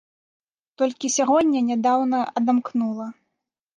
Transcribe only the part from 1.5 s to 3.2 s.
нядаўна адамкнула.